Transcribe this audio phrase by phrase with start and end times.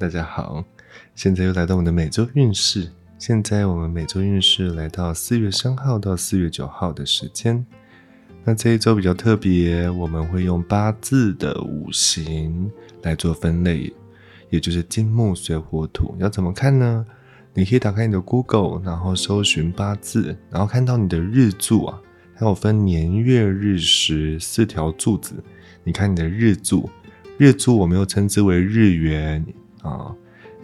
[0.00, 0.64] 大家好，
[1.14, 2.88] 现在又来到我们的每周运势。
[3.18, 7.62] 现在我们每周运势来到四月三号到四月九号的时间。
[8.42, 12.70] 那这一周比较特别，我们会用八字的五行
[13.02, 13.92] 来做分类，
[14.48, 16.16] 也就是金木水火土。
[16.18, 17.04] 要怎么看呢？
[17.52, 22.00] 你可以打开你的 Google，然后搜寻八字，然后看到你的日柱啊，
[22.34, 25.34] 它有分年月日时四条柱子。
[25.84, 26.88] 你看你的日柱，
[27.36, 29.44] 日柱我们又称之为日元
[29.82, 30.14] 啊，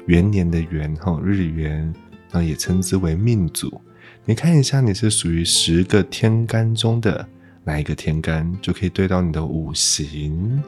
[0.06, 1.92] 元年的元哈，日元，
[2.30, 3.80] 那也称之为命主。
[4.24, 7.26] 你看一下你是属于十个天干中的
[7.64, 10.62] 哪一个天干，就可以对到你的五行。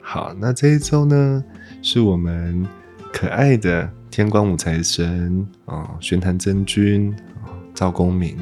[0.00, 1.44] 好，那这一周呢，
[1.82, 2.66] 是我们
[3.12, 8.36] 可爱的天官五财神啊，玄坛真君啊，赵公明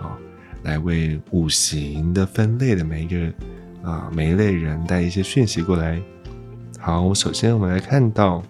[0.00, 0.18] 啊，
[0.62, 3.32] 来为五行的分类的每一个。
[3.82, 6.00] 啊，每一类人带一些讯息过来。
[6.78, 8.40] 好，首先我们来看到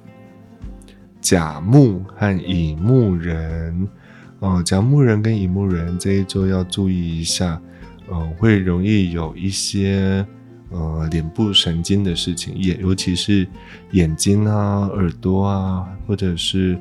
[1.22, 3.88] 甲木和乙木人。
[4.40, 7.58] 哦，甲木人跟乙木人这一周要注意一下，
[8.10, 10.26] 呃，会容易有一些
[10.70, 13.46] 呃脸部神经的事情，眼尤其是
[13.92, 16.76] 眼睛啊、耳朵啊，或者是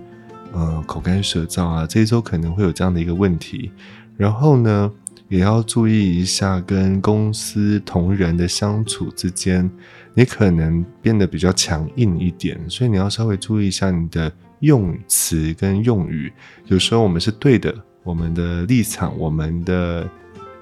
[0.52, 3.72] 呃口干舌燥啊，这一周可能会有这样的一个问题。
[4.18, 4.92] 然后呢？
[5.32, 9.72] 也要注意一下跟公司同仁的相处之间，
[10.14, 16.30] 你可能变得比较强硬一点，所以你要稍微注意一下你的用词跟用语。
[16.66, 20.06] 有时候我们是对的，我们的立场、我们的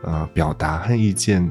[0.03, 1.49] 呃表达和意见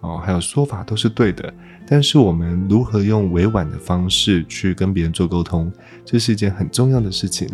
[0.00, 1.52] 哦，还有说法都是对的，
[1.86, 5.70] 但是我们如何用委婉的方式去跟别人做沟通，
[6.02, 7.46] 这是一件很重要的事情，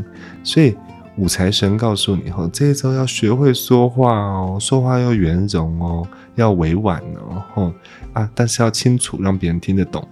[0.44, 0.76] 所以。
[1.20, 7.74] 五财神告诉你哦，这一周要学会说话哦，说话要圆融哦，要委婉哦，吼
[8.14, 10.02] 啊，但是要清楚，让别人听得懂。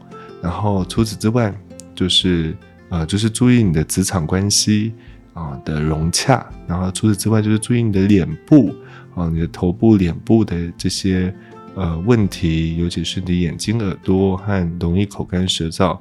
[0.42, 1.50] 然后除此之外，
[1.94, 2.54] 就是
[2.90, 4.92] 呃，就是注意你的职场关系
[5.32, 6.46] 啊的融洽。
[6.66, 8.74] 然后除此之外，就是注意你的脸部
[9.14, 11.34] 啊，你的头部、脸部的这些
[11.74, 15.98] 呃问题，尤其是你眼睛、耳朵和容易口干舌燥。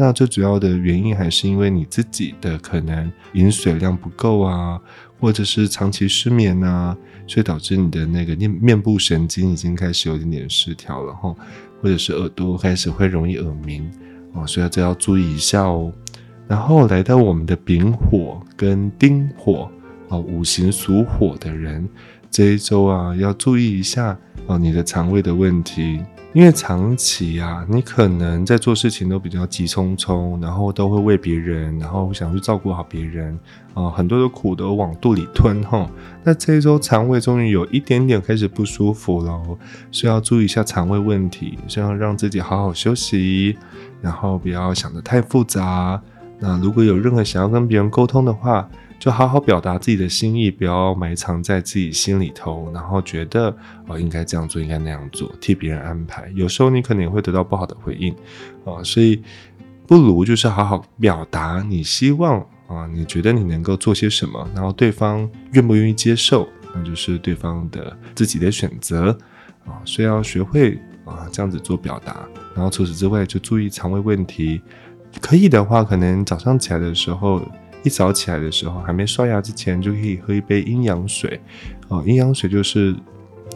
[0.00, 4.80] 那最主要的原因还是因为你自己的可能饮水量不够啊，
[5.18, 11.34] 或者是长期失眠啊，所以导致你的那个面面部神经已经开始有点点失调了哈，
[11.82, 13.90] 或者是耳朵开始会容易耳鸣
[14.34, 15.92] 哦，所以这要注意一下哦。
[16.46, 19.68] 然后来到我们的丙火跟丁火
[20.06, 21.88] 哦，五行属火的人
[22.30, 24.16] 这一周啊，要注意一下
[24.46, 25.98] 哦，你的肠胃的问题。
[26.34, 33.36] 因为长期啊，你可能在做事情都比较急匆匆，然后都会为别人，然后想去照顾好别人
[33.72, 35.90] 啊，很多的苦都往肚里吞哈。
[36.22, 39.40] 那这一周肠胃终于有一点点开始不舒服了，
[39.90, 43.56] 需要注意一下肠胃问题，需要让自己好好休息，
[44.02, 46.00] 然后不要想得太复杂。
[46.38, 56.28] 那如果有任何想要跟别人沟通的话，就好好表达自己的心意，不要埋藏在自己心里头，然后觉得哦应该这样做，应该那样做，替别人安排。
[56.34, 58.12] 有时候你可能也会得到不好的回应，
[58.64, 59.22] 啊，所以
[59.86, 69.16] 不如就是好好表达你希望啊，你觉得你能够做些什么，然后对方愿不愿意接受，那就是对方的自己的选择
[69.64, 69.78] 啊。
[69.84, 74.60] 所以要学会啊这样子做表达，然后除此之外就注意肠胃问题，
[75.20, 77.40] 可以的话，可能早上起来的时候。
[77.88, 81.40] 一早起来的时候，还没刷牙之前，就可以喝一杯阴阳水。
[81.88, 82.94] 哦，阴阳水就是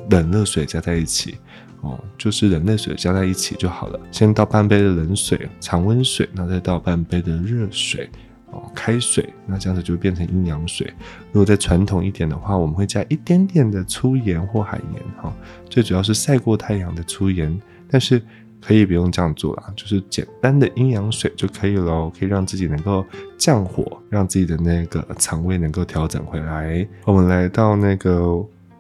[0.09, 1.37] 冷热水加在一起。
[1.83, 4.01] 哦，就是冷热水加在一起就好了。
[4.11, 8.09] 先倒半杯的冷水，常温水，然后再倒半杯的热水。
[8.53, 10.91] 哦，开水，那这样子就变成阴阳水。
[11.31, 15.03] 如果再传统一点的话，我们会加一点点的粗盐或海盐。
[15.21, 15.31] 哈，
[15.69, 18.23] 最主要是晒过太阳的粗盐，但是。
[18.65, 23.05] 可以不用这样做啦，就是简单的阴阳水就可以了，可以让自己能够
[23.37, 26.87] 降火，让自己的那个肠胃能够调整回来。
[27.05, 28.25] 我们来到那个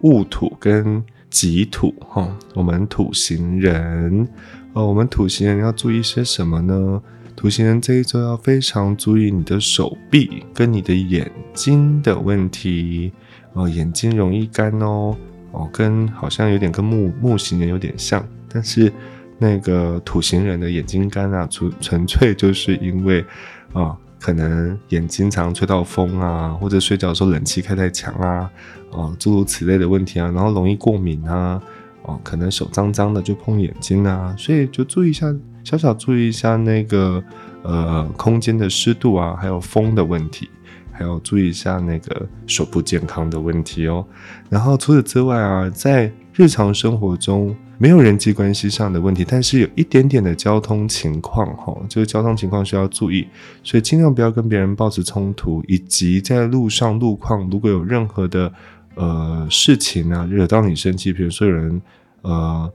[0.03, 4.29] 戊土跟己土哈，我们土行人
[4.73, 7.03] 哦，我们土行人要注意些什么呢？
[7.35, 13.11] 土行人这一周要非常注意你的手臂跟你的眼睛的问题
[13.55, 15.17] 哦，眼睛容易干哦
[15.51, 18.93] 哦，跟好像有点跟木木行人有点像，但是。
[19.43, 23.25] 那个土行人的眼睛干啊，纯纯粹就是因为
[23.73, 28.49] 啊，可能眼睛常吹到风啊，或者睡觉的时候冷气开太强啊，
[28.93, 31.61] 啊，诸如此类的问题啊，然后容易过敏啊，
[32.03, 35.27] 哦，可能手脏脏的就碰眼睛啊，所以就注意一下，
[35.65, 37.21] 小小注意一下那个
[37.63, 40.49] 呃空间的湿度啊，还有风的问题，
[40.93, 44.07] 还要注意一下那个手部健康的问题哦。
[44.49, 47.57] 然后除此之外啊，在日常生活中。
[47.83, 53.27] 没有人际关系上的问题，但是有一点点的交通情况哈，就是交通情况需要注意，
[53.65, 58.53] 所以尽量不要跟别人保持冲突，以及在路上路况如果有任何的
[58.95, 61.83] 呃事情啊惹到你生气，比如说有人
[62.21, 62.73] 呃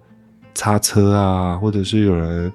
[0.54, 2.52] 擦车啊，或者是有人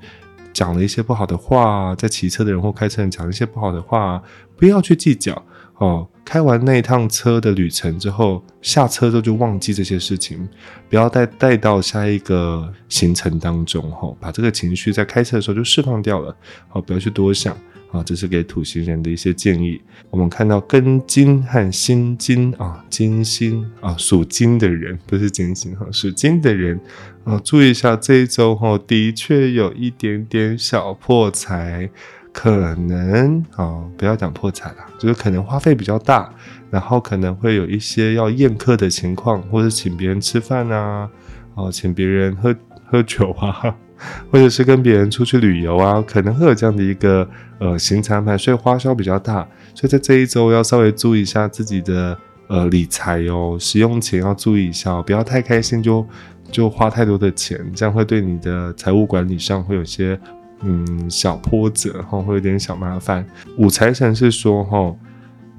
[0.52, 4.22] 讲了一些不好的话，在骑车的人或开车人讲一些不好的话，
[4.58, 5.43] 不要去计较。
[5.82, 10.49] 哦，开完那一趟车的旅程之后，下车之后就忘记这些事情，
[10.88, 16.37] 不要再带到下一个行程当中，哈，把这个情绪在开车的时候就释放掉了，
[16.69, 17.52] 好，不要去多想，
[17.90, 19.82] 啊，这是给土星人的一些建议。
[20.08, 26.79] 我们看到庚金和辛金啊，金星啊，属金的人不是金星哈，属金的人
[27.25, 31.90] 啊，注意一下这一周哈，的确有一点点小破财。
[32.32, 36.32] 可能啊，不要讲破产了，就是可能花费比较大，
[36.70, 41.08] 然后可能会有一些要宴客的情况，或者请别人吃饭啊，
[41.55, 42.55] 哦，请别人喝
[42.87, 43.76] 喝酒啊，
[44.32, 52.17] 或者是跟别人出去旅游啊，可能会有这样的一个呃行程安排，所以花销比较大，所以在这一周要稍微注意一下自己的
[52.49, 56.05] 呃理财哦，使用钱要注意一下，不要太开心就
[56.50, 60.19] 就花太多的钱，这样会对你的财务管理上会有些。
[60.64, 63.26] 嗯，小波折哈，会有点小麻烦。
[63.56, 64.94] 五财神是说哈，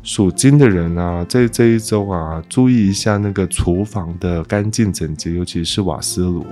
[0.01, 6.45] 属金的人啊，在这一周啊，注意一下那个厨房的干净整洁，尤其是瓦斯炉。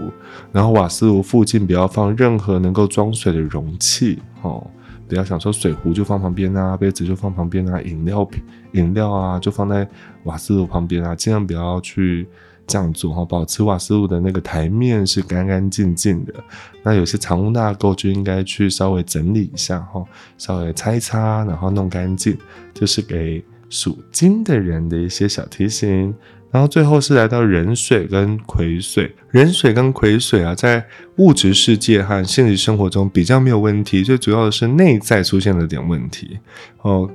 [0.51, 4.65] 然后瓦斯炉附近不要放任何能够装水的容器哦，
[5.07, 8.41] 不要想说水壶就放旁边啊，杯子就放旁边啊，饮料瓶、
[8.73, 9.87] 饮料啊就放在
[10.23, 12.27] 瓦斯炉旁边啊，尽量不要去。
[12.71, 16.33] 这样做哈，保持瓦斯炉的那个台面是干干净净的。
[16.81, 20.01] 那有些藏污纳垢就应该去稍微整理一下哈，
[20.37, 22.37] 稍微擦一擦，然后弄干净，
[22.73, 26.15] 就是给属金的人的一些小提醒。
[26.49, 30.85] 然后最后是来到壬水跟癸水，壬水跟癸水啊，在
[31.17, 36.39] 物质世界和现实生活中比较没有问题，最主要的是内在出现了点问题
[36.81, 37.09] 哦。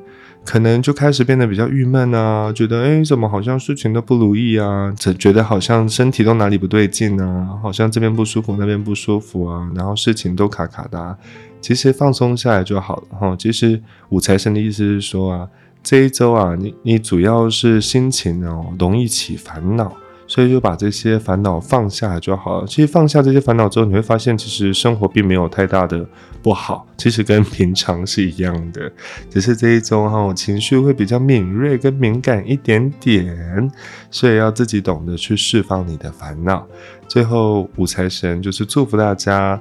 [0.46, 4.94] 可能就开始变得比较郁闷啊，觉得哎，怎么好像事情都不如意啊？
[4.96, 10.98] 只觉得好像身体都哪里不对劲啊，好像这边不舒服，那边不舒服啊，然后事情都卡卡的。
[10.98, 11.18] 啊
[11.60, 13.34] 其实放松下来就好了哈。
[13.36, 15.48] 其实五财神的意思是说啊，
[15.82, 19.92] 这一周啊，你你主要是心情哦容易起烦恼。
[20.26, 22.66] 所以就把这些烦恼放下就好了。
[22.66, 26.06] 其实放下这些烦恼之后，你会发现，其实生活并没有太大的
[26.42, 28.90] 不好，其实跟平常是一样的。
[29.30, 33.70] 只是这一周哈，情绪会比较敏锐跟敏感一点点，
[34.10, 36.66] 所以要自己懂得去释放你的烦恼。
[37.06, 39.60] 最后五财神就是祝福大家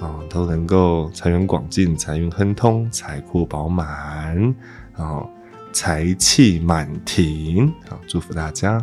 [0.00, 4.54] 啊，都能够财源广进、财运亨通、财库饱满，
[4.96, 5.28] 然后
[5.72, 7.70] 财气满庭。
[7.88, 8.82] 好，祝福大家。